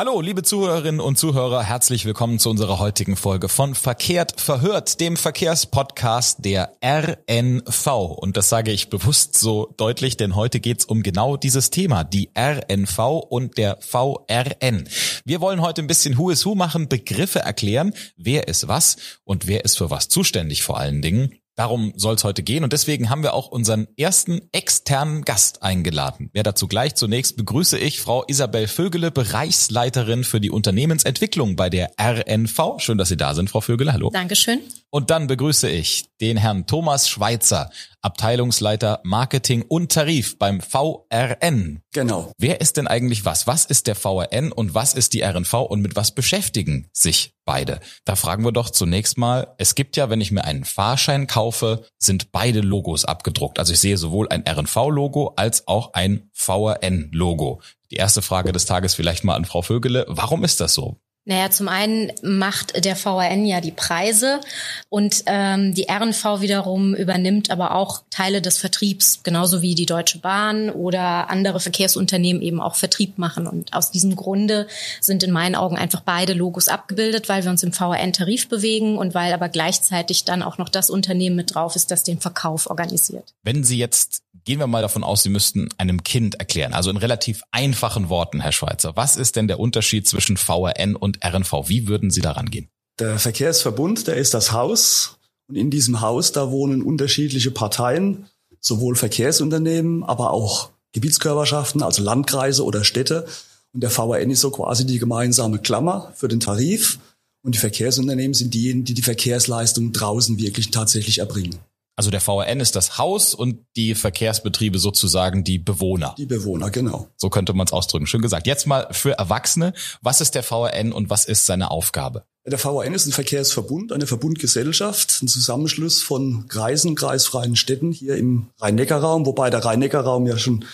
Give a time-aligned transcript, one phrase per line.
[0.00, 5.16] Hallo, liebe Zuhörerinnen und Zuhörer, herzlich willkommen zu unserer heutigen Folge von Verkehrt verhört, dem
[5.16, 7.86] Verkehrspodcast der RNV.
[8.16, 12.30] Und das sage ich bewusst so deutlich, denn heute geht's um genau dieses Thema, die
[12.38, 12.96] RNV
[13.28, 14.88] und der VRN.
[15.24, 19.48] Wir wollen heute ein bisschen Who is Who machen, Begriffe erklären, wer ist was und
[19.48, 21.40] wer ist für was zuständig vor allen Dingen.
[21.58, 26.30] Darum soll es heute gehen und deswegen haben wir auch unseren ersten externen Gast eingeladen.
[26.32, 31.90] Wer dazu gleich zunächst begrüße ich Frau Isabel Vögele, Bereichsleiterin für die Unternehmensentwicklung bei der
[32.00, 32.78] RNV.
[32.78, 33.92] Schön, dass Sie da sind, Frau Vögele.
[33.92, 34.10] Hallo.
[34.10, 34.60] Dankeschön.
[34.90, 37.70] Und dann begrüße ich den Herrn Thomas Schweitzer,
[38.00, 41.82] Abteilungsleiter Marketing und Tarif beim VRN.
[41.92, 42.32] Genau.
[42.38, 43.46] Wer ist denn eigentlich was?
[43.46, 47.80] Was ist der VRN und was ist die RNV und mit was beschäftigen sich beide?
[48.06, 51.84] Da fragen wir doch zunächst mal, es gibt ja, wenn ich mir einen Fahrschein kaufe,
[51.98, 53.58] sind beide Logos abgedruckt.
[53.58, 57.60] Also ich sehe sowohl ein RNV-Logo als auch ein VRN-Logo.
[57.90, 60.06] Die erste Frage des Tages vielleicht mal an Frau Vögele.
[60.08, 60.98] Warum ist das so?
[61.28, 64.40] Naja, zum einen macht der VRN ja die Preise
[64.88, 70.20] und ähm, die RNV wiederum übernimmt aber auch Teile des Vertriebs, genauso wie die Deutsche
[70.20, 73.46] Bahn oder andere Verkehrsunternehmen eben auch Vertrieb machen.
[73.46, 74.68] Und aus diesem Grunde
[75.02, 79.12] sind in meinen Augen einfach beide Logos abgebildet, weil wir uns im VRN-Tarif bewegen und
[79.12, 83.34] weil aber gleichzeitig dann auch noch das Unternehmen mit drauf ist, das den Verkauf organisiert.
[83.42, 86.96] Wenn Sie jetzt Gehen wir mal davon aus, Sie müssten einem Kind erklären, also in
[86.96, 88.96] relativ einfachen Worten, Herr Schweizer.
[88.96, 91.68] Was ist denn der Unterschied zwischen VRN und RNV?
[91.68, 92.68] Wie würden Sie daran gehen?
[92.98, 95.18] Der Verkehrsverbund, der ist das Haus.
[95.48, 98.26] Und in diesem Haus, da wohnen unterschiedliche Parteien,
[98.60, 103.26] sowohl Verkehrsunternehmen, aber auch Gebietskörperschaften, also Landkreise oder Städte.
[103.72, 106.98] Und der VRN ist so quasi die gemeinsame Klammer für den Tarif.
[107.42, 111.58] Und die Verkehrsunternehmen sind diejenigen, die die Verkehrsleistung draußen wirklich tatsächlich erbringen.
[111.98, 116.14] Also der VRN ist das Haus und die Verkehrsbetriebe sozusagen die Bewohner.
[116.16, 117.08] Die Bewohner, genau.
[117.16, 118.06] So könnte man es ausdrücken.
[118.06, 118.46] Schön gesagt.
[118.46, 119.72] Jetzt mal für Erwachsene.
[120.00, 122.22] Was ist der VRN und was ist seine Aufgabe?
[122.46, 128.46] Der VRN ist ein Verkehrsverbund, eine Verbundgesellschaft, ein Zusammenschluss von Kreisen, kreisfreien Städten hier im
[128.60, 130.64] Rhein-Neckar-Raum, wobei der Rhein-Neckar-Raum ja schon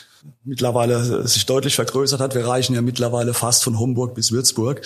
[0.44, 2.34] mittlerweile sich deutlich vergrößert hat.
[2.34, 4.82] Wir reichen ja mittlerweile fast von Homburg bis Würzburg.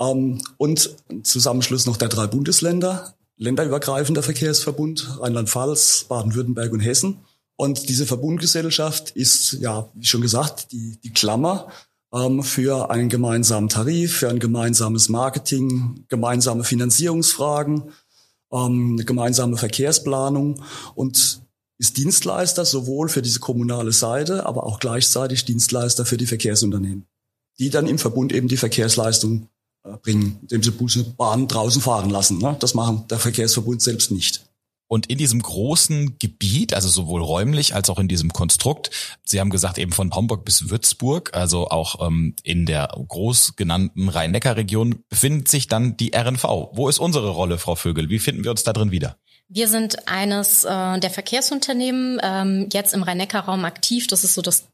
[0.00, 7.18] Ähm, und ein Zusammenschluss noch der drei Bundesländer, länderübergreifender Verkehrsverbund, Rheinland-Pfalz, Baden-Württemberg und Hessen.
[7.56, 11.68] Und diese Verbundgesellschaft ist, ja, wie schon gesagt, die, die Klammer
[12.12, 17.92] ähm, für einen gemeinsamen Tarif, für ein gemeinsames Marketing, gemeinsame Finanzierungsfragen,
[18.52, 20.62] ähm, eine gemeinsame Verkehrsplanung
[20.94, 21.40] und
[21.78, 27.06] ist Dienstleister sowohl für diese kommunale Seite, aber auch gleichzeitig Dienstleister für die Verkehrsunternehmen,
[27.58, 29.48] die dann im Verbund eben die Verkehrsleistung
[30.02, 32.38] bringen, indem sie Busse, Bahnen draußen fahren lassen.
[32.38, 32.56] Ne?
[32.60, 34.44] Das machen der Verkehrsverbund selbst nicht.
[34.90, 38.90] Und in diesem großen Gebiet, also sowohl räumlich als auch in diesem Konstrukt,
[39.22, 44.08] Sie haben gesagt eben von Homburg bis Würzburg, also auch ähm, in der groß genannten
[44.08, 46.42] Rhein-Neckar-Region, befindet sich dann die RNV.
[46.72, 48.08] Wo ist unsere Rolle, Frau Vögel?
[48.08, 49.18] Wie finden wir uns da drin wieder?
[49.48, 54.06] Wir sind eines äh, der Verkehrsunternehmen ähm, jetzt im Rhein-Neckar-Raum aktiv.
[54.06, 54.64] Das ist so das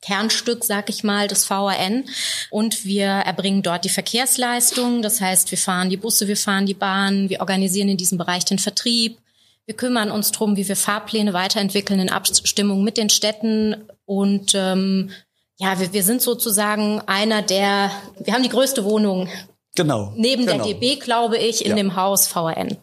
[0.00, 2.04] Kernstück, sag ich mal, des VRN.
[2.50, 5.02] Und wir erbringen dort die Verkehrsleistung.
[5.02, 8.44] Das heißt, wir fahren die Busse, wir fahren die Bahn, wir organisieren in diesem Bereich
[8.44, 9.18] den Vertrieb.
[9.66, 13.76] Wir kümmern uns drum, wie wir Fahrpläne weiterentwickeln in Abstimmung mit den Städten.
[14.04, 15.10] Und ähm,
[15.58, 19.28] ja, wir, wir sind sozusagen einer der, wir haben die größte Wohnung.
[19.76, 20.12] Genau.
[20.16, 20.64] Neben genau.
[20.64, 21.76] der DB, glaube ich, in ja.
[21.76, 22.78] dem Haus VRN.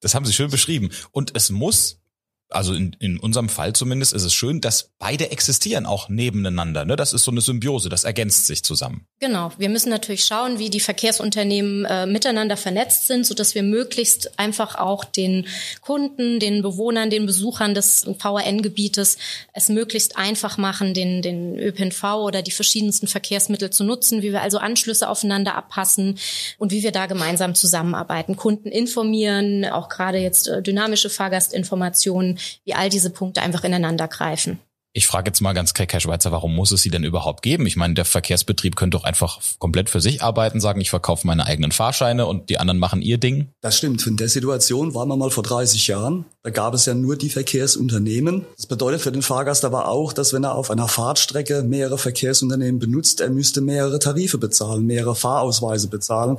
[0.00, 0.90] Das haben Sie schön beschrieben.
[1.12, 2.00] Und es muss
[2.48, 6.84] also in, in unserem Fall zumindest ist es schön, dass beide existieren auch nebeneinander.
[6.84, 6.94] Ne?
[6.94, 9.06] Das ist so eine Symbiose, das ergänzt sich zusammen.
[9.18, 9.50] Genau.
[9.58, 14.38] Wir müssen natürlich schauen, wie die Verkehrsunternehmen äh, miteinander vernetzt sind, so dass wir möglichst
[14.38, 15.46] einfach auch den
[15.80, 19.18] Kunden, den Bewohnern, den Besuchern des VRN-Gebietes
[19.52, 24.42] es möglichst einfach machen, den, den ÖPNV oder die verschiedensten Verkehrsmittel zu nutzen, wie wir
[24.42, 26.18] also Anschlüsse aufeinander abpassen
[26.58, 32.74] und wie wir da gemeinsam zusammenarbeiten, Kunden informieren, auch gerade jetzt äh, dynamische Fahrgastinformationen wie
[32.74, 34.58] all diese Punkte einfach ineinander greifen.
[34.96, 37.66] Ich frage jetzt mal ganz keck, Herr Schweizer, warum muss es sie denn überhaupt geben?
[37.66, 41.44] Ich meine, der Verkehrsbetrieb könnte doch einfach komplett für sich arbeiten, sagen, ich verkaufe meine
[41.44, 43.50] eigenen Fahrscheine und die anderen machen ihr Ding.
[43.60, 44.06] Das stimmt.
[44.06, 46.24] In der Situation waren wir mal vor 30 Jahren.
[46.42, 48.46] Da gab es ja nur die Verkehrsunternehmen.
[48.56, 52.78] Das bedeutet für den Fahrgast aber auch, dass wenn er auf einer Fahrtstrecke mehrere Verkehrsunternehmen
[52.78, 56.38] benutzt, er müsste mehrere Tarife bezahlen, mehrere Fahrausweise bezahlen.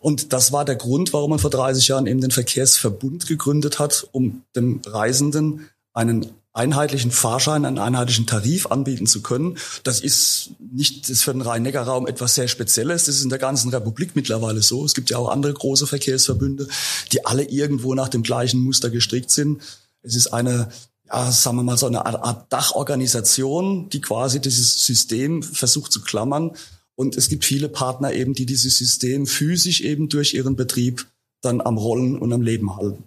[0.00, 4.06] Und das war der Grund, warum man vor 30 Jahren eben den Verkehrsverbund gegründet hat,
[4.12, 6.26] um dem Reisenden einen
[6.58, 9.56] einheitlichen Fahrschein, einen einheitlichen Tarif anbieten zu können.
[9.84, 13.04] Das ist nicht das für den Rhein-Neckar-Raum etwas sehr Spezielles.
[13.04, 14.84] Das ist in der ganzen Republik mittlerweile so.
[14.84, 16.68] Es gibt ja auch andere große Verkehrsverbünde,
[17.12, 19.62] die alle irgendwo nach dem gleichen Muster gestrickt sind.
[20.02, 20.68] Es ist eine
[21.10, 26.52] ja, sagen wir mal so eine Art Dachorganisation, die quasi dieses System versucht zu klammern
[26.94, 31.06] Und es gibt viele Partner eben, die dieses System physisch eben durch ihren Betrieb
[31.40, 33.04] dann am Rollen und am Leben halten.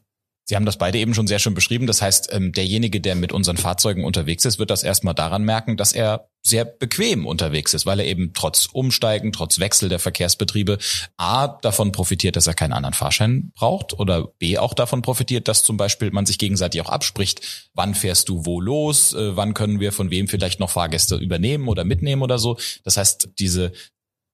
[0.52, 1.88] Sie haben das beide eben schon sehr schön beschrieben.
[1.88, 5.78] Das heißt, ähm, derjenige, der mit unseren Fahrzeugen unterwegs ist, wird das erstmal daran merken,
[5.78, 10.78] dass er sehr bequem unterwegs ist, weil er eben trotz Umsteigen, trotz Wechsel der Verkehrsbetriebe
[11.16, 15.64] A davon profitiert, dass er keinen anderen Fahrschein braucht oder B auch davon profitiert, dass
[15.64, 19.80] zum Beispiel man sich gegenseitig auch abspricht, wann fährst du wo los, äh, wann können
[19.80, 22.58] wir von wem vielleicht noch Fahrgäste übernehmen oder mitnehmen oder so.
[22.84, 23.72] Das heißt, diese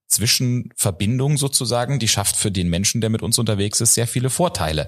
[0.07, 4.88] Zwischenverbindung sozusagen, die schafft für den Menschen, der mit uns unterwegs ist, sehr viele Vorteile.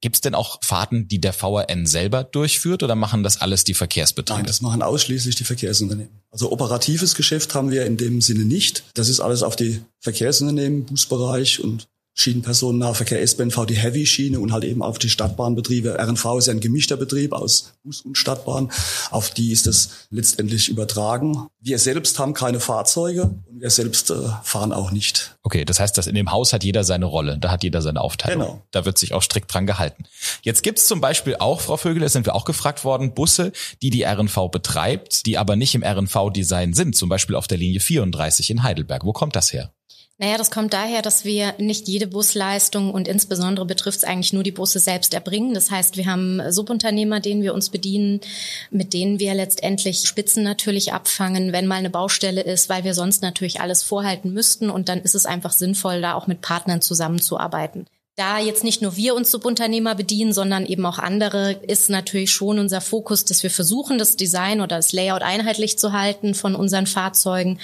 [0.00, 3.74] Gibt es denn auch Fahrten, die der VRN selber durchführt oder machen das alles die
[3.74, 4.38] Verkehrsbetriebe?
[4.38, 6.20] Nein, das machen ausschließlich die Verkehrsunternehmen.
[6.30, 8.84] Also operatives Geschäft haben wir in dem Sinne nicht.
[8.94, 14.82] Das ist alles auf die Verkehrsunternehmen, Busbereich und Schienenpersonennahverkehr, SBNV, die Heavy-Schiene und halt eben
[14.82, 15.98] auf die Stadtbahnbetriebe.
[15.98, 18.70] RNV ist ja ein gemischter Betrieb aus Bus und Stadtbahn.
[19.10, 21.46] Auf die ist es letztendlich übertragen.
[21.60, 25.36] Wir selbst haben keine Fahrzeuge und wir selbst äh, fahren auch nicht.
[25.42, 28.00] Okay, das heißt, dass in dem Haus hat jeder seine Rolle, da hat jeder seine
[28.00, 28.40] Aufteilung.
[28.40, 28.62] Genau.
[28.70, 30.04] Da wird sich auch strikt dran gehalten.
[30.40, 33.52] Jetzt gibt's zum Beispiel auch, Frau Vögel, da sind wir auch gefragt worden, Busse,
[33.82, 37.80] die die RNV betreibt, die aber nicht im RNV-Design sind, zum Beispiel auf der Linie
[37.80, 39.04] 34 in Heidelberg.
[39.04, 39.70] Wo kommt das her?
[40.18, 44.42] Naja, das kommt daher, dass wir nicht jede Busleistung und insbesondere betrifft es eigentlich nur
[44.42, 45.52] die Busse selbst erbringen.
[45.52, 48.20] Das heißt, wir haben Subunternehmer, denen wir uns bedienen,
[48.70, 53.20] mit denen wir letztendlich Spitzen natürlich abfangen, wenn mal eine Baustelle ist, weil wir sonst
[53.20, 57.86] natürlich alles vorhalten müssten und dann ist es einfach sinnvoll, da auch mit Partnern zusammenzuarbeiten
[58.16, 62.58] da jetzt nicht nur wir uns Subunternehmer bedienen, sondern eben auch andere, ist natürlich schon
[62.58, 66.86] unser Fokus, dass wir versuchen, das Design oder das Layout einheitlich zu halten von unseren
[66.86, 67.58] Fahrzeugen,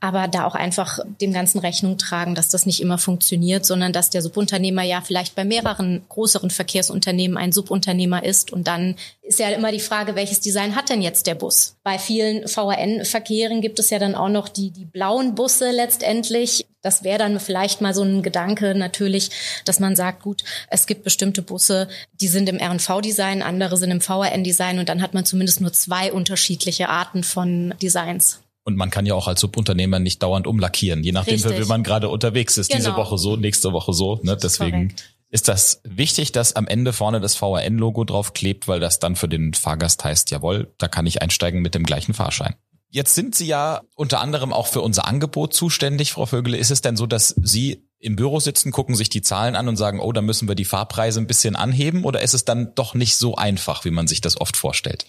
[0.00, 4.08] aber da auch einfach dem Ganzen Rechnung tragen, dass das nicht immer funktioniert, sondern dass
[4.08, 8.96] der Subunternehmer ja vielleicht bei mehreren größeren Verkehrsunternehmen ein Subunternehmer ist und dann
[9.28, 11.76] ist ja immer die Frage, welches Design hat denn jetzt der Bus?
[11.84, 16.66] Bei vielen VRN-Verkehren gibt es ja dann auch noch die, die blauen Busse letztendlich.
[16.80, 19.30] Das wäre dann vielleicht mal so ein Gedanke natürlich,
[19.64, 21.88] dass man sagt, gut, es gibt bestimmte Busse,
[22.20, 26.12] die sind im RNV-Design, andere sind im VRN-Design und dann hat man zumindest nur zwei
[26.12, 28.40] unterschiedliche Arten von Designs.
[28.64, 32.08] Und man kann ja auch als Subunternehmer nicht dauernd umlackieren, je nachdem, wie man gerade
[32.08, 32.68] unterwegs ist.
[32.68, 32.78] Genau.
[32.78, 34.20] Diese Woche so, nächste Woche so.
[34.22, 34.36] Ne?
[34.36, 38.98] Deswegen korrekt ist das wichtig, dass am Ende vorne das VRN-Logo drauf klebt, weil das
[38.98, 42.54] dann für den Fahrgast heißt, jawohl, da kann ich einsteigen mit dem gleichen Fahrschein.
[42.90, 46.56] Jetzt sind Sie ja unter anderem auch für unser Angebot zuständig, Frau Vögele.
[46.56, 49.76] Ist es denn so, dass Sie im Büro sitzen, gucken sich die Zahlen an und
[49.76, 52.04] sagen, oh, da müssen wir die Fahrpreise ein bisschen anheben?
[52.04, 55.04] Oder ist es dann doch nicht so einfach, wie man sich das oft vorstellt?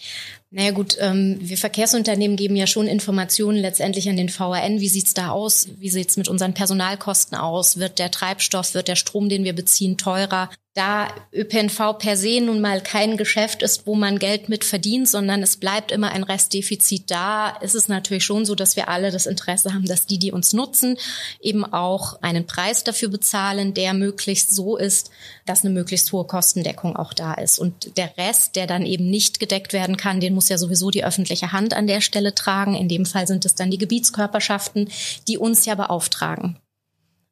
[0.52, 4.80] Naja gut, ähm, wir Verkehrsunternehmen geben ja schon Informationen letztendlich an den VRN.
[4.80, 5.68] Wie sieht's da aus?
[5.78, 7.78] Wie sieht's mit unseren Personalkosten aus?
[7.78, 10.50] Wird der Treibstoff, wird der Strom, den wir beziehen, teurer?
[10.80, 15.44] da ÖPNV per se nun mal kein Geschäft ist, wo man Geld mit verdient, sondern
[15.44, 19.26] es bleibt immer ein Restdefizit da, ist es natürlich schon so, dass wir alle das
[19.26, 20.98] Interesse haben, dass die, die uns nutzen,
[21.42, 25.10] eben auch einen Preis dafür bezahlen, der möglichst so ist,
[25.46, 27.60] dass eine möglichst hohe Kostendeckung auch da ist.
[27.60, 31.04] Und der Rest, der dann eben nicht gedeckt werden kann, den muss ja sowieso die
[31.04, 32.74] öffentliche Hand an der Stelle tragen.
[32.74, 34.88] In dem Fall sind es dann die Gebietskörperschaften,
[35.28, 36.56] die uns ja beauftragen.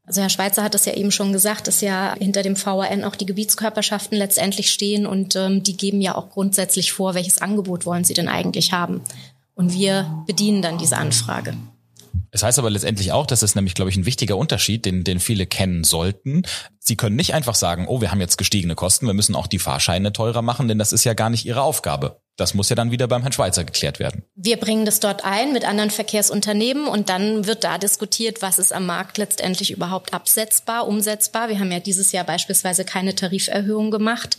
[0.05, 3.15] Also Herr Schweizer hat es ja eben schon gesagt, dass ja hinter dem VRN auch
[3.15, 8.03] die Gebietskörperschaften letztendlich stehen und ähm, die geben ja auch grundsätzlich vor, welches Angebot wollen
[8.03, 8.99] sie denn eigentlich haben.
[9.55, 11.53] Und wir bedienen dann diese Anfrage.
[12.31, 15.21] Es heißt aber letztendlich auch, das ist nämlich, glaube ich, ein wichtiger Unterschied, den, den
[15.21, 16.43] viele kennen sollten.
[16.77, 19.59] Sie können nicht einfach sagen, oh, wir haben jetzt gestiegene Kosten, wir müssen auch die
[19.59, 22.19] Fahrscheine teurer machen, denn das ist ja gar nicht Ihre Aufgabe.
[22.37, 24.23] Das muss ja dann wieder beim Herrn Schweizer geklärt werden.
[24.35, 28.71] Wir bringen das dort ein mit anderen Verkehrsunternehmen und dann wird da diskutiert, was ist
[28.71, 31.49] am Markt letztendlich überhaupt absetzbar, umsetzbar.
[31.49, 34.37] Wir haben ja dieses Jahr beispielsweise keine Tariferhöhung gemacht.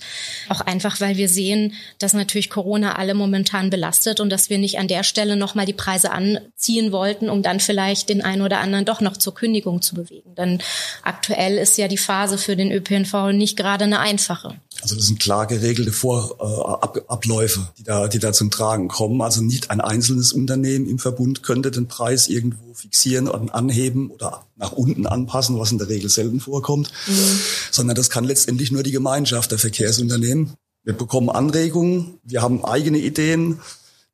[0.48, 4.78] Auch einfach, weil wir sehen, dass natürlich Corona alle momentan belastet und dass wir nicht
[4.78, 8.84] an der Stelle nochmal die Preise anziehen wollten, um dann vielleicht den einen oder anderen
[8.84, 10.36] doch noch zur Kündigung zu bewegen.
[10.36, 10.62] Denn
[11.02, 14.54] aktuell ist ja die Phase für den ÖPNV nicht gerade eine einfache.
[14.80, 19.20] Also das sind klar geregelte Vorabläufe, äh, die da, die da zum Tragen kommen.
[19.22, 24.46] Also nicht ein einzelnes Unternehmen im Verbund könnte den Preis irgendwo fixieren und anheben oder
[24.56, 27.40] nach unten anpassen, was in der Regel selten vorkommt, mhm.
[27.72, 30.52] sondern das kann letztendlich nur die Gemeinschaft der Verkehrsunternehmen.
[30.84, 33.60] Wir bekommen Anregungen, wir haben eigene Ideen,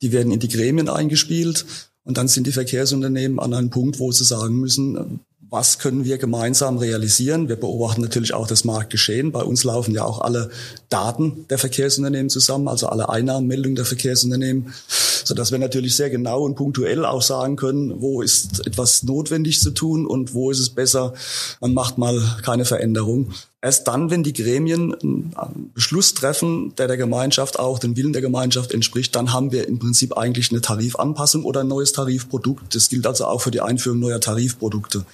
[0.00, 1.66] die werden in die Gremien eingespielt
[2.04, 5.20] und dann sind die Verkehrsunternehmen an einem Punkt, wo sie sagen müssen,
[5.54, 7.48] was können wir gemeinsam realisieren.
[7.48, 9.30] Wir beobachten natürlich auch das Marktgeschehen.
[9.30, 10.50] Bei uns laufen ja auch alle
[10.88, 16.56] Daten der Verkehrsunternehmen zusammen, also alle Einnahmenmeldungen der Verkehrsunternehmen, sodass wir natürlich sehr genau und
[16.56, 21.14] punktuell auch sagen können, wo ist etwas notwendig zu tun und wo ist es besser,
[21.60, 23.32] man macht mal keine Veränderung.
[23.64, 28.20] Erst dann, wenn die Gremien einen Beschluss treffen, der der Gemeinschaft auch den Willen der
[28.20, 32.74] Gemeinschaft entspricht, dann haben wir im Prinzip eigentlich eine Tarifanpassung oder ein neues Tarifprodukt.
[32.74, 35.06] Das gilt also auch für die Einführung neuer Tarifprodukte,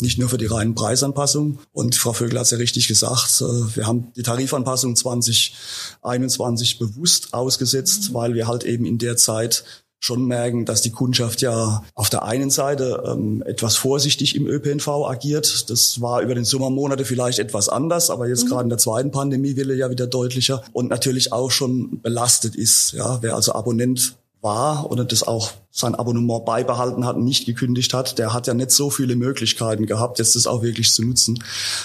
[0.00, 1.58] nicht nur für die reinen Preisanpassungen.
[1.74, 7.34] Und Frau Vögel hat es ja richtig gesagt, äh, wir haben die Tarifanpassung 2021 bewusst
[7.34, 9.64] ausgesetzt, weil wir halt eben in der Zeit
[10.00, 14.88] schon merken, dass die Kundschaft ja auf der einen Seite ähm, etwas vorsichtig im ÖPNV
[15.06, 15.70] agiert.
[15.70, 18.48] Das war über den Sommermonate vielleicht etwas anders, aber jetzt mhm.
[18.48, 22.92] gerade in der zweiten Pandemiewelle ja wieder deutlicher und natürlich auch schon belastet ist.
[22.92, 27.92] Ja, wer also Abonnent war oder das auch sein Abonnement beibehalten hat und nicht gekündigt
[27.92, 31.42] hat, der hat ja nicht so viele Möglichkeiten gehabt, jetzt das auch wirklich zu nutzen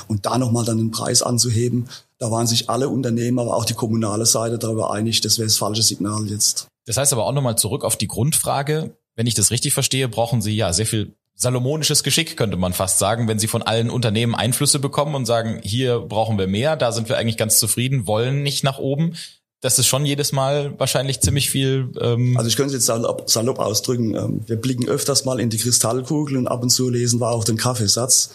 [0.07, 1.89] und da nochmal dann den Preis anzuheben.
[2.19, 5.57] Da waren sich alle Unternehmen, aber auch die kommunale Seite darüber einig, das wäre das
[5.57, 6.67] falsche Signal jetzt.
[6.85, 8.97] Das heißt aber auch nochmal zurück auf die Grundfrage.
[9.15, 12.99] Wenn ich das richtig verstehe, brauchen Sie ja sehr viel salomonisches Geschick, könnte man fast
[12.99, 16.91] sagen, wenn Sie von allen Unternehmen Einflüsse bekommen und sagen, hier brauchen wir mehr, da
[16.91, 19.15] sind wir eigentlich ganz zufrieden, wollen nicht nach oben.
[19.63, 21.89] Das ist schon jedes Mal wahrscheinlich ziemlich viel.
[22.01, 24.13] Ähm also ich könnte es jetzt salopp, salopp ausdrücken.
[24.13, 27.45] Ähm, wir blicken öfters mal in die Kristallkugel und ab und zu lesen wir auch
[27.45, 28.31] den Kaffeesatz.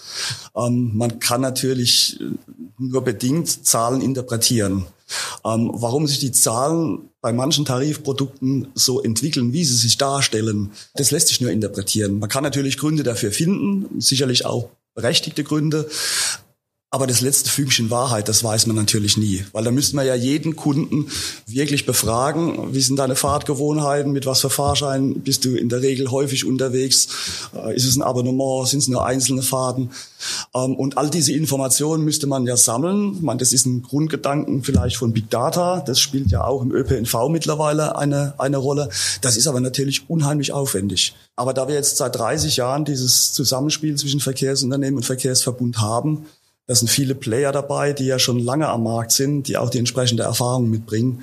[0.56, 2.18] Ähm, man kann natürlich
[2.78, 4.86] nur bedingt Zahlen interpretieren.
[5.44, 11.10] Ähm, warum sich die Zahlen bei manchen Tarifprodukten so entwickeln, wie sie sich darstellen, das
[11.10, 12.18] lässt sich nur interpretieren.
[12.18, 15.88] Man kann natürlich Gründe dafür finden, sicherlich auch berechtigte Gründe.
[16.90, 20.14] Aber das letzte Fügchen Wahrheit, das weiß man natürlich nie, weil da müsste man ja
[20.14, 21.11] jeden Kunden
[21.47, 26.11] wirklich befragen, wie sind deine Fahrtgewohnheiten, mit was für Fahrscheinen bist du in der Regel
[26.11, 27.09] häufig unterwegs,
[27.54, 29.90] äh, ist es ein Abonnement, sind es nur einzelne Fahrten
[30.54, 33.16] ähm, und all diese Informationen müsste man ja sammeln.
[33.16, 36.73] Ich meine, das ist ein Grundgedanken vielleicht von Big Data, das spielt ja auch im
[36.73, 38.88] ÖPNV mittlerweile eine, eine Rolle.
[39.21, 41.14] Das ist aber natürlich unheimlich aufwendig.
[41.37, 46.26] Aber da wir jetzt seit 30 Jahren dieses Zusammenspiel zwischen Verkehrsunternehmen und Verkehrsverbund haben,
[46.68, 49.78] da sind viele Player dabei, die ja schon lange am Markt sind, die auch die
[49.78, 51.22] entsprechende Erfahrung mitbringen.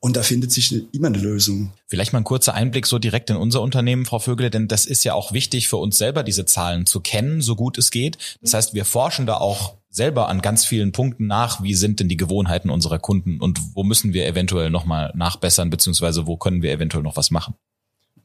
[0.00, 1.72] Und da findet sich immer eine Lösung.
[1.86, 5.04] Vielleicht mal ein kurzer Einblick so direkt in unser Unternehmen, Frau Vögele, denn das ist
[5.04, 8.18] ja auch wichtig für uns selber, diese Zahlen zu kennen, so gut es geht.
[8.42, 12.08] Das heißt, wir forschen da auch selber an ganz vielen Punkten nach, wie sind denn
[12.08, 16.72] die Gewohnheiten unserer Kunden und wo müssen wir eventuell nochmal nachbessern, beziehungsweise wo können wir
[16.72, 17.54] eventuell noch was machen.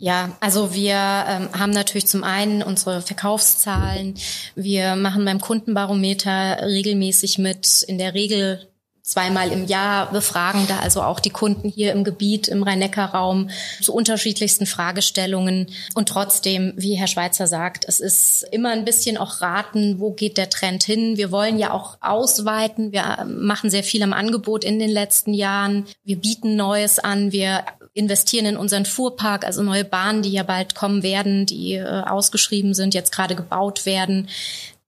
[0.02, 4.14] Ja, also wir ähm, haben natürlich zum einen unsere Verkaufszahlen.
[4.56, 7.84] Wir machen beim Kundenbarometer regelmäßig mit.
[7.84, 8.70] In der Regel
[9.02, 13.50] zweimal im Jahr befragen da also auch die Kunden hier im Gebiet, im Rhein-Neckar-Raum
[13.82, 15.68] zu unterschiedlichsten Fragestellungen.
[15.96, 20.38] Und trotzdem, wie Herr Schweizer sagt, es ist immer ein bisschen auch raten, wo geht
[20.38, 21.18] der Trend hin.
[21.18, 22.94] Wir wollen ja auch ausweiten.
[22.94, 25.88] Wir machen sehr viel am Angebot in den letzten Jahren.
[26.06, 27.34] Wir bieten Neues an.
[27.34, 27.66] Wir
[28.00, 32.74] investieren in unseren Fuhrpark, also neue Bahnen, die ja bald kommen werden, die äh, ausgeschrieben
[32.74, 34.28] sind, jetzt gerade gebaut werden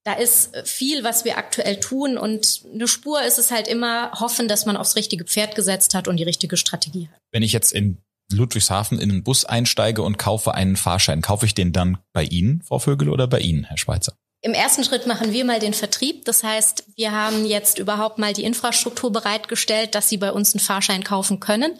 [0.04, 4.48] da ist viel, was wir aktuell tun und eine Spur ist es halt immer hoffen,
[4.48, 7.20] dass man aufs richtige Pferd gesetzt hat und die richtige Strategie hat.
[7.30, 7.98] Wenn ich jetzt in
[8.32, 12.62] Ludwigshafen in einen Bus einsteige und kaufe einen Fahrschein, kaufe ich den dann bei Ihnen,
[12.62, 14.14] Frau Vögel, oder bei Ihnen, Herr Schweizer?
[14.44, 16.24] Im ersten Schritt machen wir mal den Vertrieb.
[16.24, 20.60] Das heißt, wir haben jetzt überhaupt mal die Infrastruktur bereitgestellt, dass Sie bei uns einen
[20.60, 21.74] Fahrschein kaufen können.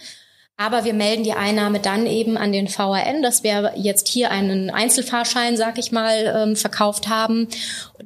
[0.56, 4.70] Aber wir melden die Einnahme dann eben an den VRN, dass wir jetzt hier einen
[4.70, 7.48] Einzelfahrschein, sag ich mal, ähm, verkauft haben.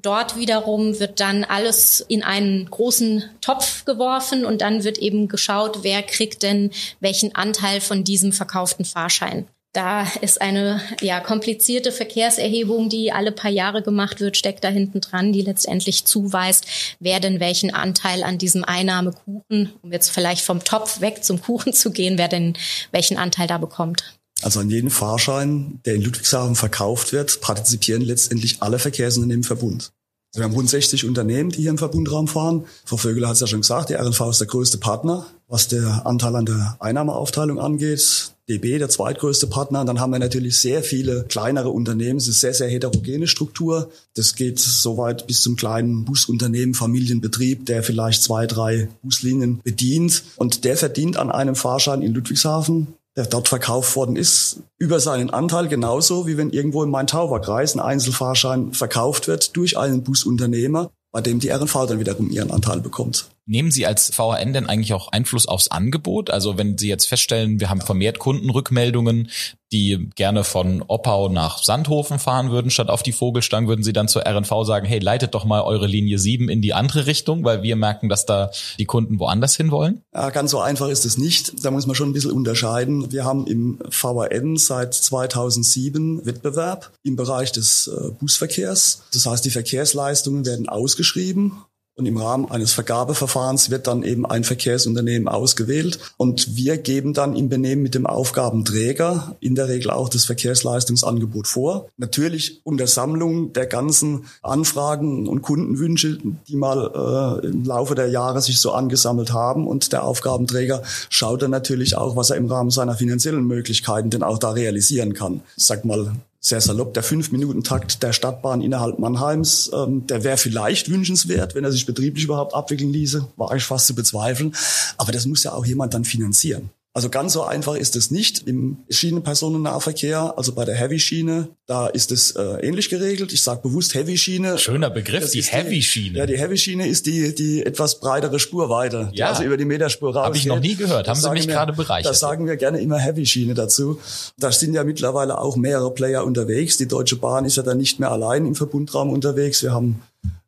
[0.00, 5.82] Dort wiederum wird dann alles in einen großen Topf geworfen und dann wird eben geschaut,
[5.82, 9.48] wer kriegt denn welchen Anteil von diesem verkauften Fahrschein.
[9.76, 15.02] Da ist eine ja, komplizierte Verkehrserhebung, die alle paar Jahre gemacht wird, steckt da hinten
[15.02, 16.64] dran, die letztendlich zuweist,
[16.98, 21.74] wer denn welchen Anteil an diesem Einnahmekuchen, um jetzt vielleicht vom Topf weg zum Kuchen
[21.74, 22.54] zu gehen, wer denn
[22.90, 24.16] welchen Anteil da bekommt.
[24.40, 29.92] Also an jedem Fahrschein, der in Ludwigshafen verkauft wird, partizipieren letztendlich alle Verkehrsunternehmen im Verbund.
[30.36, 32.64] Wir haben rund 60 Unternehmen, die hier im Verbundraum fahren.
[32.84, 36.06] Frau Vögele hat es ja schon gesagt, die RNV ist der größte Partner, was der
[36.06, 38.32] Anteil an der Einnahmeaufteilung angeht.
[38.48, 39.80] DB, der zweitgrößte Partner.
[39.80, 42.18] Und dann haben wir natürlich sehr viele kleinere Unternehmen.
[42.18, 43.90] Es ist sehr, sehr heterogene Struktur.
[44.14, 50.22] Das geht soweit bis zum kleinen Busunternehmen, Familienbetrieb, der vielleicht zwei, drei Buslinien bedient.
[50.36, 55.30] Und der verdient an einem Fahrschein in Ludwigshafen der dort verkauft worden ist, über seinen
[55.30, 61.22] Anteil genauso, wie wenn irgendwo im Main-Tauber-Kreis ein Einzelfahrschein verkauft wird durch einen Busunternehmer, bei
[61.22, 63.30] dem die RNV dann wiederum ihren Anteil bekommt.
[63.48, 66.30] Nehmen Sie als VRN denn eigentlich auch Einfluss aufs Angebot?
[66.30, 69.30] Also wenn Sie jetzt feststellen, wir haben vermehrt Kundenrückmeldungen,
[69.70, 74.08] die gerne von Oppau nach Sandhofen fahren würden, statt auf die Vogelstang, würden Sie dann
[74.08, 77.62] zur RNV sagen, hey, leitet doch mal eure Linie 7 in die andere Richtung, weil
[77.62, 78.50] wir merken, dass da
[78.80, 80.02] die Kunden woanders hin wollen?
[80.12, 81.64] Ja, ganz so einfach ist es nicht.
[81.64, 83.12] Da muss man schon ein bisschen unterscheiden.
[83.12, 89.02] Wir haben im VRN seit 2007 Wettbewerb im Bereich des äh, Busverkehrs.
[89.12, 91.52] Das heißt, die Verkehrsleistungen werden ausgeschrieben
[91.98, 97.34] Und im Rahmen eines Vergabeverfahrens wird dann eben ein Verkehrsunternehmen ausgewählt und wir geben dann
[97.34, 101.88] im Benehmen mit dem Aufgabenträger in der Regel auch das Verkehrsleistungsangebot vor.
[101.96, 108.42] Natürlich unter Sammlung der ganzen Anfragen und Kundenwünsche, die mal äh, im Laufe der Jahre
[108.42, 112.70] sich so angesammelt haben und der Aufgabenträger schaut dann natürlich auch, was er im Rahmen
[112.70, 115.40] seiner finanziellen Möglichkeiten denn auch da realisieren kann.
[115.56, 120.90] Ich sag mal, sehr salopp, der Fünf-Minuten-Takt der Stadtbahn innerhalb Mannheims, ähm, der wäre vielleicht
[120.90, 124.54] wünschenswert, wenn er sich betrieblich überhaupt abwickeln ließe, war ich fast zu bezweifeln.
[124.96, 126.70] Aber das muss ja auch jemand dann finanzieren.
[126.96, 128.48] Also ganz so einfach ist es nicht.
[128.48, 133.34] Im Schienenpersonennahverkehr, also bei der Heavy-Schiene, da ist es äh, ähnlich geregelt.
[133.34, 134.56] Ich sage bewusst Heavy-Schiene.
[134.56, 136.20] Schöner Begriff, die Heavy-Schiene.
[136.20, 139.28] Ja, die Heavy-Schiene ist die, die etwas breitere Spurweite, ja.
[139.28, 140.24] also über die Meterspur raus.
[140.24, 142.10] Habe ich noch nie gehört, haben Sie mich wir, gerade bereichert.
[142.10, 144.00] Das sagen wir gerne immer Heavy-Schiene dazu.
[144.38, 146.78] Da sind ja mittlerweile auch mehrere Player unterwegs.
[146.78, 149.62] Die Deutsche Bahn ist ja dann nicht mehr allein im Verbundraum unterwegs.
[149.62, 150.00] Wir haben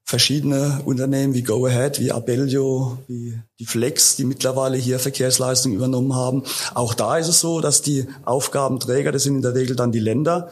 [0.03, 6.15] verschiedene Unternehmen wie Go Ahead, wie Abellio, wie die Flex, die mittlerweile hier Verkehrsleistung übernommen
[6.15, 6.45] haben.
[6.75, 9.99] Auch da ist es so, dass die Aufgabenträger, das sind in der Regel dann die
[9.99, 10.51] Länder,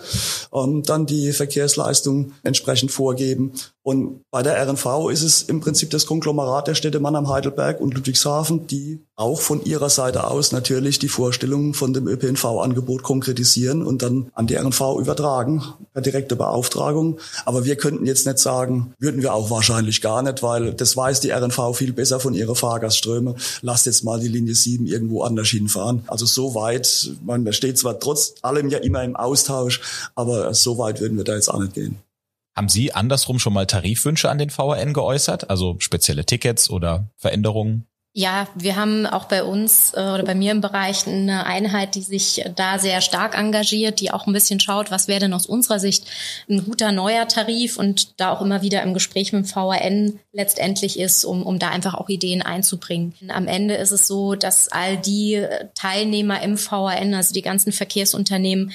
[0.52, 3.52] ähm, dann die Verkehrsleistung entsprechend vorgeben.
[3.86, 7.94] Und bei der RNV ist es im Prinzip das Konglomerat der Städte Mannheim, Heidelberg und
[7.94, 14.02] Ludwigshafen, die auch von ihrer Seite aus natürlich die Vorstellungen von dem ÖPNV-Angebot konkretisieren und
[14.02, 17.20] dann an die RNV übertragen, per direkte Beauftragung.
[17.44, 21.20] Aber wir könnten jetzt nicht sagen, würden wir auch wahrscheinlich gar nicht, weil das weiß
[21.20, 22.56] die RNV viel besser von ihrer
[22.96, 23.34] Fahrgastströme.
[23.62, 26.02] Lasst jetzt mal die Linie 7 irgendwo anders hinfahren.
[26.06, 29.80] Also so weit, man steht zwar trotz allem ja immer im Austausch,
[30.14, 31.96] aber so weit würden wir da jetzt auch nicht gehen.
[32.56, 37.86] Haben Sie andersrum schon mal Tarifwünsche an den VRN geäußert, also spezielle Tickets oder Veränderungen?
[38.18, 42.00] Ja, wir haben auch bei uns äh, oder bei mir im Bereich eine Einheit, die
[42.00, 45.78] sich da sehr stark engagiert, die auch ein bisschen schaut, was wäre denn aus unserer
[45.78, 46.06] Sicht
[46.48, 50.98] ein guter neuer Tarif und da auch immer wieder im Gespräch mit dem VRN letztendlich
[50.98, 53.12] ist, um, um da einfach auch Ideen einzubringen.
[53.28, 58.72] Am Ende ist es so, dass all die Teilnehmer im VRN, also die ganzen Verkehrsunternehmen,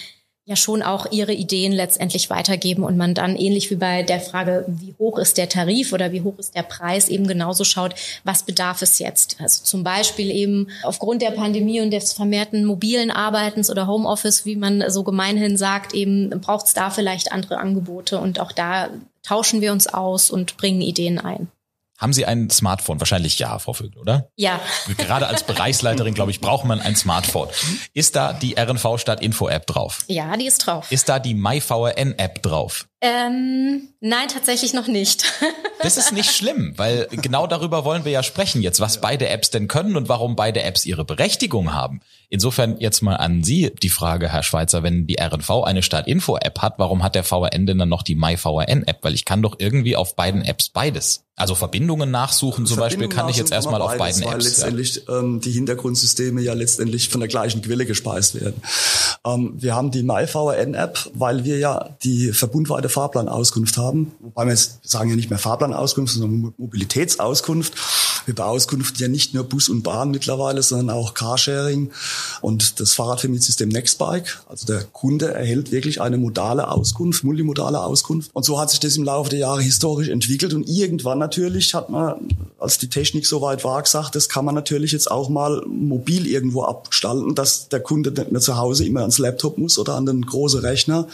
[0.52, 4.66] ja schon auch ihre Ideen letztendlich weitergeben und man dann ähnlich wie bei der Frage,
[4.68, 8.44] wie hoch ist der Tarif oder wie hoch ist der Preis, eben genauso schaut, was
[8.44, 9.38] bedarf es jetzt.
[9.40, 14.58] Also zum Beispiel eben aufgrund der Pandemie und des vermehrten mobilen Arbeitens oder Homeoffice, wie
[14.58, 18.90] man so gemeinhin sagt, eben braucht es da vielleicht andere Angebote und auch da
[19.24, 21.48] tauschen wir uns aus und bringen Ideen ein.
[22.02, 23.00] Haben Sie ein Smartphone?
[23.00, 24.28] Wahrscheinlich ja, Frau Vögel, oder?
[24.36, 24.60] Ja.
[24.98, 27.48] Gerade als Bereichsleiterin, glaube ich, braucht man ein Smartphone.
[27.94, 30.00] Ist da die RNV Stadt Info App drauf?
[30.08, 30.92] Ja, die ist drauf.
[30.92, 32.88] Ist da die MyVRN App drauf?
[33.04, 35.26] Ähm, nein, tatsächlich noch nicht.
[35.82, 39.50] das ist nicht schlimm, weil genau darüber wollen wir ja sprechen jetzt, was beide Apps
[39.50, 42.02] denn können und warum beide Apps ihre Berechtigung haben.
[42.30, 46.76] Insofern jetzt mal an Sie die Frage, Herr Schweizer, wenn die RNV eine Stadtinfo-App hat,
[46.78, 49.00] warum hat der VRN denn dann noch die MyVRN-App?
[49.02, 51.26] Weil ich kann doch irgendwie auf beiden Apps beides.
[51.36, 54.46] Also Verbindungen nachsuchen zum Beispiel kann ich jetzt erstmal auf beiden weil Apps.
[54.62, 55.20] Weil letztendlich ja.
[55.20, 58.62] ähm, die Hintergrundsysteme ja letztendlich von der gleichen Quelle gespeist werden.
[59.26, 64.12] Ähm, wir haben die MyVRN-App, weil wir ja die verbundweite Fahrplanauskunft haben.
[64.20, 67.74] Wobei wir jetzt sagen ja nicht mehr Fahrplanauskunft, sondern Mobilitätsauskunft.
[68.26, 71.92] Wir beauskunften ja nicht nur Bus und Bahn mittlerweile, sondern auch Carsharing
[72.42, 74.42] und das Fahrradvermietsystem Nextbike.
[74.48, 78.30] Also der Kunde erhält wirklich eine modale Auskunft, multimodale Auskunft.
[78.34, 80.54] Und so hat sich das im Laufe der Jahre historisch entwickelt.
[80.54, 82.28] Und irgendwann natürlich hat man,
[82.60, 86.28] als die Technik so weit war, gesagt, das kann man natürlich jetzt auch mal mobil
[86.28, 90.06] irgendwo abgestalten, dass der Kunde nicht mehr zu Hause immer ans Laptop muss oder an
[90.06, 91.08] den großen Rechner.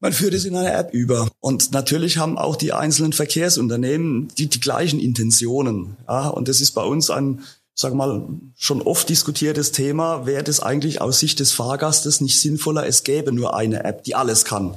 [0.00, 1.28] Man führt es in eine App über.
[1.40, 5.96] Und natürlich haben auch die einzelnen Verkehrsunternehmen die, die gleichen Intentionen.
[6.06, 7.40] Ja, und das ist bei uns ein,
[7.74, 10.24] sag mal, schon oft diskutiertes Thema.
[10.24, 14.14] Wäre das eigentlich aus Sicht des Fahrgastes nicht sinnvoller, es gäbe nur eine App, die
[14.14, 14.74] alles kann?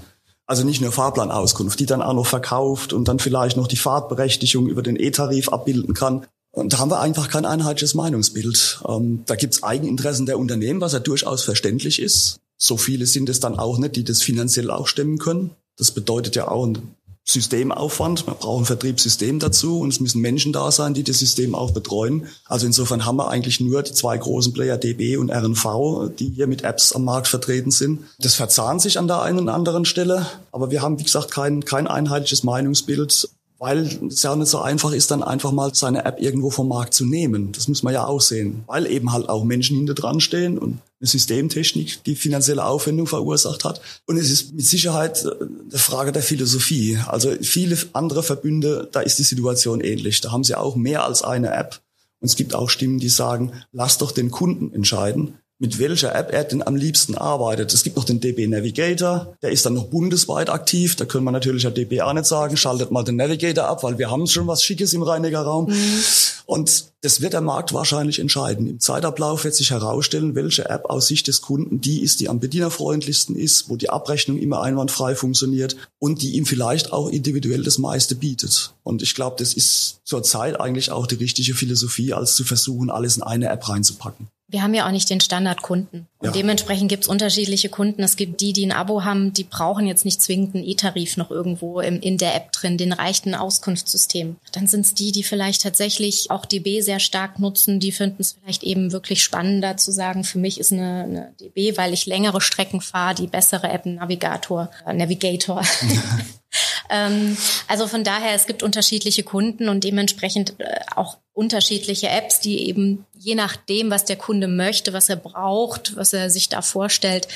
[0.48, 4.68] Also nicht nur Fahrplanauskunft, die dann auch noch verkauft und dann vielleicht noch die Fahrtberechtigung
[4.68, 6.26] über den E-Tarif abbilden kann.
[6.52, 8.82] Und da haben wir einfach kein einheitliches Meinungsbild.
[8.86, 12.41] Ähm, da gibt's Eigeninteressen der Unternehmen, was ja durchaus verständlich ist.
[12.62, 15.52] So viele sind es dann auch nicht, die das finanziell auch stemmen können.
[15.78, 16.78] Das bedeutet ja auch ein
[17.24, 18.28] Systemaufwand.
[18.28, 21.72] Man braucht ein Vertriebssystem dazu und es müssen Menschen da sein, die das System auch
[21.72, 22.28] betreuen.
[22.46, 26.46] Also insofern haben wir eigentlich nur die zwei großen Player DB und RNV, die hier
[26.46, 28.02] mit Apps am Markt vertreten sind.
[28.20, 31.66] Das verzahnt sich an der einen oder anderen Stelle, aber wir haben, wie gesagt, kein,
[31.66, 36.04] kein einheitliches Meinungsbild weil es ja auch nicht so einfach ist, dann einfach mal seine
[36.04, 37.52] App irgendwo vom Markt zu nehmen.
[37.52, 40.80] Das muss man ja auch sehen, weil eben halt auch Menschen hinter dran stehen und
[41.02, 43.82] eine Systemtechnik, die finanzielle Aufwendung verursacht hat.
[44.06, 47.00] Und es ist mit Sicherheit äh, eine Frage der Philosophie.
[47.08, 50.22] Also viele andere Verbünde, da ist die Situation ähnlich.
[50.22, 51.82] Da haben sie auch mehr als eine App.
[52.20, 56.34] Und es gibt auch Stimmen, die sagen, lass doch den Kunden entscheiden, mit welcher App
[56.34, 57.72] er denn am liebsten arbeitet.
[57.72, 60.96] Es gibt noch den DB Navigator, der ist dann noch bundesweit aktiv.
[60.96, 64.00] Da können wir natürlich ja DB auch nicht sagen, schaltet mal den Navigator ab, weil
[64.00, 65.68] wir haben schon was Schickes im Rhein-Neckar-Raum.
[65.70, 66.04] Mhm.
[66.48, 68.68] Und das wird der Markt wahrscheinlich entscheiden.
[68.68, 72.40] Im Zeitablauf wird sich herausstellen, welche App aus Sicht des Kunden die ist, die am
[72.40, 77.78] bedienerfreundlichsten ist, wo die Abrechnung immer einwandfrei funktioniert und die ihm vielleicht auch individuell das
[77.78, 78.74] meiste bietet.
[78.82, 83.18] Und ich glaube, das ist zurzeit eigentlich auch die richtige Philosophie, als zu versuchen, alles
[83.18, 86.08] in eine App reinzupacken wir haben ja auch nicht den Standardkunden.
[86.20, 86.32] Und ja.
[86.34, 88.04] dementsprechend gibt es unterschiedliche Kunden.
[88.04, 91.32] Es gibt die, die ein Abo haben, die brauchen jetzt nicht zwingend einen E-Tarif noch
[91.32, 92.78] irgendwo im, in der App drin.
[92.78, 94.36] Den reicht ein Auskunftssystem.
[94.52, 97.80] Dann sind es die, die vielleicht tatsächlich auch DB sehr stark nutzen.
[97.80, 101.78] Die finden es vielleicht eben wirklich spannender zu sagen, für mich ist eine, eine DB,
[101.78, 105.64] weil ich längere Strecken fahre, die bessere App, ein Navigator, äh, Navigator.
[106.90, 107.38] ähm,
[107.68, 113.06] also von daher, es gibt unterschiedliche Kunden und dementsprechend äh, auch unterschiedliche Apps, die eben
[113.18, 117.28] je nachdem, was der Kunde möchte, was er braucht, was er sich da vorstellt,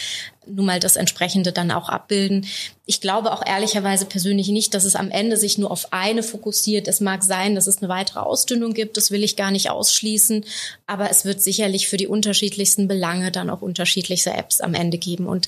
[0.45, 2.45] nun mal das entsprechende dann auch abbilden.
[2.85, 6.87] Ich glaube auch ehrlicherweise persönlich nicht, dass es am Ende sich nur auf eine fokussiert.
[6.87, 10.45] Es mag sein, dass es eine weitere Ausdünnung gibt, das will ich gar nicht ausschließen,
[10.85, 15.25] aber es wird sicherlich für die unterschiedlichsten Belange dann auch unterschiedliche Apps am Ende geben.
[15.25, 15.47] Und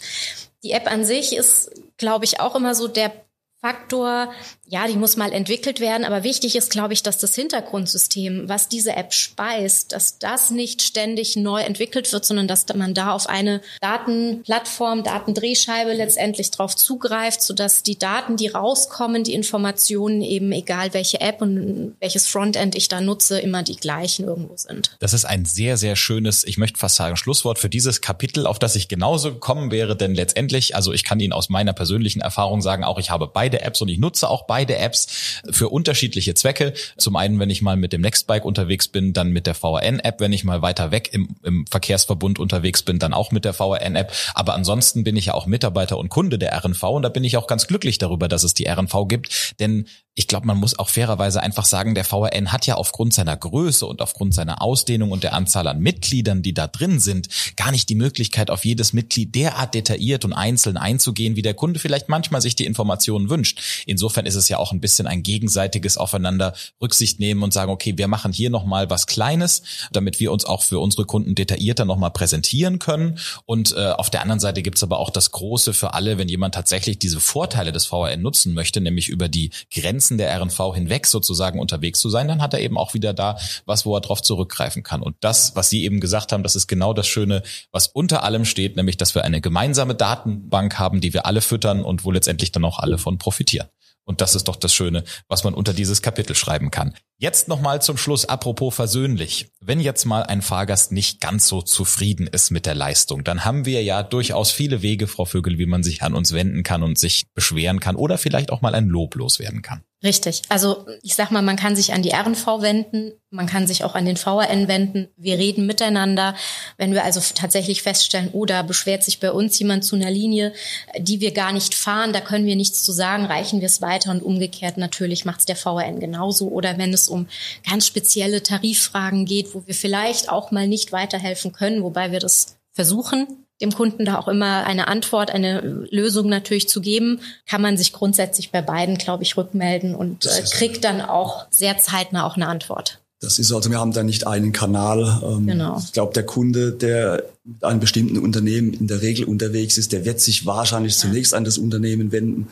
[0.63, 3.11] die App an sich ist, glaube ich, auch immer so der
[3.59, 4.31] Faktor,
[4.67, 8.67] ja, die muss mal entwickelt werden, aber wichtig ist, glaube ich, dass das Hintergrundsystem, was
[8.67, 13.27] diese App speist, dass das nicht ständig neu entwickelt wird, sondern dass man da auf
[13.27, 20.93] eine Datenplattform, Datendrehscheibe letztendlich drauf zugreift, sodass die Daten, die rauskommen, die Informationen eben, egal
[20.93, 24.95] welche App und welches Frontend ich da nutze, immer die gleichen irgendwo sind.
[24.99, 28.59] Das ist ein sehr, sehr schönes, ich möchte fast sagen, Schlusswort für dieses Kapitel, auf
[28.59, 32.61] das ich genauso gekommen wäre, denn letztendlich, also ich kann Ihnen aus meiner persönlichen Erfahrung
[32.61, 36.33] sagen, auch ich habe beide beide Apps und ich nutze auch beide Apps für unterschiedliche
[36.33, 36.73] Zwecke.
[36.97, 40.19] Zum einen, wenn ich mal mit dem Nextbike unterwegs bin, dann mit der VRN-App.
[40.19, 44.11] Wenn ich mal weiter weg im, im Verkehrsverbund unterwegs bin, dann auch mit der VRN-App.
[44.33, 47.37] Aber ansonsten bin ich ja auch Mitarbeiter und Kunde der RNV und da bin ich
[47.37, 49.59] auch ganz glücklich darüber, dass es die RNV gibt.
[49.59, 49.87] Denn
[50.17, 53.85] ich glaube, man muss auch fairerweise einfach sagen, der VRN hat ja aufgrund seiner Größe
[53.85, 57.87] und aufgrund seiner Ausdehnung und der Anzahl an Mitgliedern, die da drin sind, gar nicht
[57.87, 62.41] die Möglichkeit, auf jedes Mitglied derart detailliert und einzeln einzugehen, wie der Kunde vielleicht manchmal
[62.41, 63.83] sich die Informationen wünscht.
[63.85, 67.93] Insofern ist es ja auch ein bisschen ein gegenseitiges Aufeinander Rücksicht nehmen und sagen, okay,
[67.95, 72.09] wir machen hier nochmal was Kleines, damit wir uns auch für unsere Kunden detaillierter nochmal
[72.09, 73.19] präsentieren können.
[73.45, 76.55] Und äh, auf der anderen Seite gibt's aber auch das Große für alle, wenn jemand
[76.55, 81.05] tatsächlich diese Vorteile des VRN nutzen möchte, nämlich über die Grenzen Grenzen der RNV hinweg
[81.05, 84.21] sozusagen unterwegs zu sein, dann hat er eben auch wieder da was, wo er drauf
[84.21, 85.01] zurückgreifen kann.
[85.01, 88.45] Und das, was Sie eben gesagt haben, das ist genau das Schöne, was unter allem
[88.45, 92.51] steht, nämlich, dass wir eine gemeinsame Datenbank haben, die wir alle füttern und wo letztendlich
[92.51, 93.67] dann auch alle von profitieren.
[94.07, 96.93] Und das ist doch das Schöne, was man unter dieses Kapitel schreiben kann.
[97.17, 99.51] Jetzt nochmal zum Schluss, apropos versöhnlich.
[99.59, 103.65] Wenn jetzt mal ein Fahrgast nicht ganz so zufrieden ist mit der Leistung, dann haben
[103.65, 106.97] wir ja durchaus viele Wege, Frau Vögel, wie man sich an uns wenden kann und
[106.97, 109.83] sich beschweren kann oder vielleicht auch mal ein Lob loswerden kann.
[110.03, 110.43] Richtig.
[110.49, 113.95] Also ich sag mal, man kann sich an die RNV wenden, man kann sich auch
[113.95, 115.07] an den VRN wenden.
[115.17, 116.35] Wir reden miteinander.
[116.77, 120.53] Wenn wir also tatsächlich feststellen, oh, beschwert sich bei uns jemand zu einer Linie,
[120.99, 124.11] die wir gar nicht fahren, da können wir nichts zu sagen, reichen wir es weiter
[124.11, 126.49] und umgekehrt natürlich macht es der VRN genauso.
[126.49, 127.27] Oder wenn es um
[127.67, 132.57] ganz spezielle Tariffragen geht, wo wir vielleicht auch mal nicht weiterhelfen können, wobei wir das
[132.71, 137.77] versuchen, dem Kunden da auch immer eine Antwort, eine Lösung natürlich zu geben, kann man
[137.77, 142.35] sich grundsätzlich bei beiden, glaube ich, rückmelden und äh, kriegt dann auch sehr zeitnah auch
[142.35, 142.99] eine Antwort.
[143.19, 145.21] Das ist also, wir haben da nicht einen Kanal.
[145.23, 145.79] Ähm, genau.
[145.83, 150.05] Ich glaube, der Kunde, der mit einem bestimmten Unternehmen in der Regel unterwegs ist, der
[150.05, 150.99] wird sich wahrscheinlich ja.
[150.99, 152.47] zunächst an das Unternehmen wenden.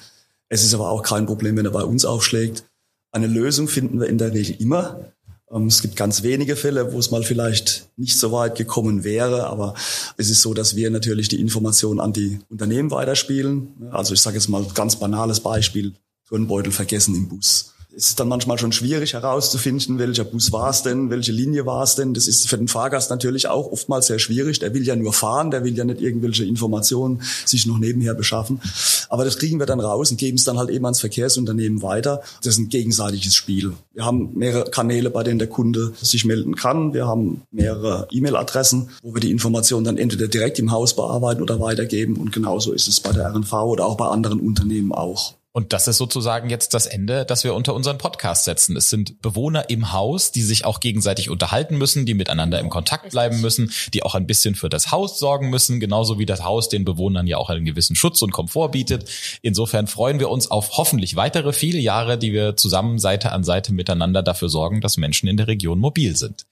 [0.50, 2.64] Es ist aber auch kein Problem, wenn er bei uns aufschlägt.
[3.12, 5.00] Eine Lösung finden wir in der Regel immer.
[5.52, 9.48] Ähm, es gibt ganz wenige Fälle, wo es mal vielleicht nicht so weit gekommen wäre,
[9.48, 9.76] aber
[10.18, 13.90] es ist so, dass wir natürlich die Informationen an die Unternehmen weiterspielen.
[13.92, 15.94] Also ich sage jetzt mal ganz banales Beispiel,
[16.28, 20.84] Turnbeutel vergessen im Bus es ist dann manchmal schon schwierig herauszufinden, welcher Bus war es
[20.84, 22.14] denn, welche Linie war es denn.
[22.14, 24.60] Das ist für den Fahrgast natürlich auch oftmals sehr schwierig.
[24.60, 28.60] Der will ja nur fahren, der will ja nicht irgendwelche Informationen sich noch nebenher beschaffen.
[29.10, 32.22] Aber das kriegen wir dann raus und geben es dann halt eben ans Verkehrsunternehmen weiter.
[32.44, 33.74] Das ist ein gegenseitiges Spiel.
[33.94, 36.94] Wir haben mehrere Kanäle, bei denen der Kunde sich melden kann.
[36.94, 41.62] Wir haben mehrere E-Mail-Adressen, wo wir die Informationen dann entweder direkt im Haus bearbeiten oder
[41.62, 42.18] weitergeben.
[42.18, 45.36] Und genauso ist es bei der RNV oder auch bei anderen Unternehmen auch.
[45.56, 48.76] Und das ist sozusagen jetzt das Ende, das wir unter unseren Podcast setzen.
[48.76, 53.12] Es sind Bewohner im Haus, die sich auch gegenseitig unterhalten müssen, die miteinander im Kontakt
[53.12, 56.68] bleiben müssen, die auch ein bisschen für das Haus sorgen müssen, genauso wie das Haus
[56.68, 59.10] den Bewohnern ja auch einen gewissen Schutz und Komfort bietet.
[59.44, 63.72] Insofern freuen wir uns auf hoffentlich weitere viele Jahre, die wir zusammen Seite an Seite
[63.72, 66.46] miteinander dafür sorgen, dass Menschen in der Region mobil sind.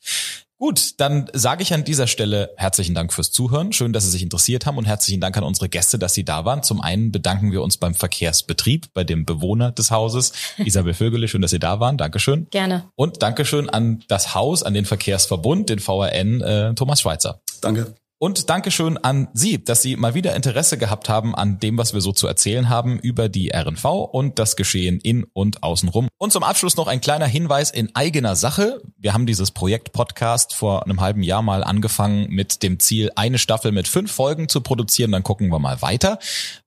[0.60, 3.74] Gut, dann sage ich an dieser Stelle herzlichen Dank fürs Zuhören.
[3.74, 6.46] Schön, dass Sie sich interessiert haben und herzlichen Dank an unsere Gäste, dass Sie da
[6.46, 6.64] waren.
[6.64, 11.28] Zum einen bedanken wir uns beim Verkehrsbetrieb, bei dem Bewohner des Hauses, Isabel Vögele.
[11.28, 11.98] Schön, dass Sie da waren.
[11.98, 12.48] Dankeschön.
[12.50, 12.90] Gerne.
[12.96, 17.42] Und Dankeschön an das Haus, an den Verkehrsverbund, den VRN, äh, Thomas Schweizer.
[17.62, 17.96] Danke.
[18.24, 22.00] Und Dankeschön an Sie, dass Sie mal wieder Interesse gehabt haben an dem, was wir
[22.00, 26.08] so zu erzählen haben über die RNV und das Geschehen in und außenrum.
[26.20, 28.82] Und zum Abschluss noch ein kleiner Hinweis in eigener Sache.
[28.98, 33.40] Wir haben dieses Projekt Podcast vor einem halben Jahr mal angefangen mit dem Ziel, eine
[33.40, 35.12] Staffel mit fünf Folgen zu produzieren.
[35.12, 36.18] Dann gucken wir mal weiter.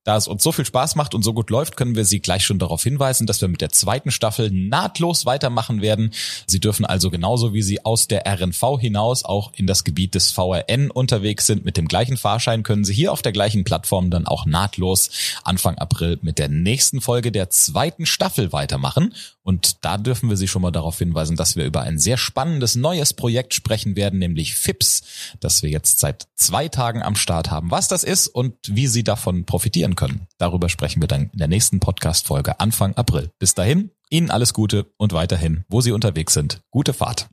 [0.04, 2.44] Da es uns so viel Spaß macht und so gut läuft, können wir Sie gleich
[2.44, 6.12] schon darauf hinweisen, dass wir mit der zweiten Staffel nahtlos weitermachen werden.
[6.46, 10.30] Sie dürfen also genauso wie Sie aus der RNV hinaus auch in das Gebiet des
[10.30, 14.26] VRN unterwegs sind mit dem gleichen Fahrschein, können Sie hier auf der gleichen Plattform dann
[14.26, 15.10] auch nahtlos
[15.44, 19.14] Anfang April mit der nächsten Folge der zweiten Staffel weitermachen.
[19.42, 22.74] Und da dürfen wir Sie schon mal darauf hinweisen, dass wir über ein sehr spannendes
[22.74, 25.02] neues Projekt sprechen werden, nämlich FIPS,
[25.40, 27.70] das wir jetzt seit zwei Tagen am Start haben.
[27.70, 31.48] Was das ist und wie Sie davon profitieren können, darüber sprechen wir dann in der
[31.48, 33.30] nächsten Podcast-Folge Anfang April.
[33.38, 37.24] Bis dahin, Ihnen alles Gute und weiterhin, wo Sie unterwegs sind, gute Fahrt.